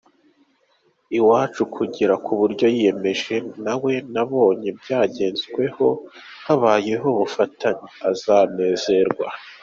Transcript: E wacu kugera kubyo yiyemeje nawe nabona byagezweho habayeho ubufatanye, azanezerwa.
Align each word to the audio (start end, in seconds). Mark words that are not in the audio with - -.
E 1.17 1.19
wacu 1.27 1.61
kugera 1.75 2.13
kubyo 2.25 2.67
yiyemeje 2.75 3.35
nawe 3.63 3.93
nabona 4.13 4.67
byagezweho 4.79 5.87
habayeho 6.45 7.05
ubufatanye, 7.13 7.89
azanezerwa. 8.09 9.25